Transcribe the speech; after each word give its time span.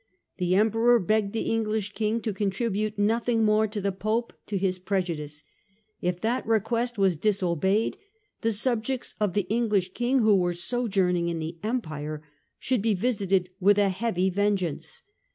The 0.37 0.55
Emperor 0.55 0.97
begged 0.99 1.31
the 1.31 1.43
English 1.51 1.93
King 1.93 2.21
to 2.21 2.33
contribute 2.33 2.97
nothing 2.97 3.45
more 3.45 3.67
to 3.67 3.79
the 3.79 3.91
Pope 3.91 4.33
to 4.47 4.57
his 4.57 4.79
prejudice: 4.79 5.43
if 6.01 6.19
that 6.21 6.43
request 6.47 6.97
was 6.97 7.15
dis 7.15 7.43
obeyed 7.43 7.99
the 8.41 8.51
subjects 8.51 9.13
of 9.19 9.33
the 9.33 9.45
English 9.47 9.93
King 9.93 10.17
who 10.17 10.35
were 10.37 10.55
sojourning 10.55 11.29
in 11.29 11.37
the 11.37 11.59
Empire 11.61 12.23
should 12.57 12.81
be 12.81 12.95
visited 12.95 13.51
with 13.59 13.77
a 13.77 13.89
heavy 13.89 14.31
vengeance. 14.31 15.03